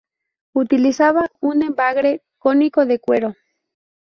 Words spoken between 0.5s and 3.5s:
Utilizaba un embrague cónico de cuero.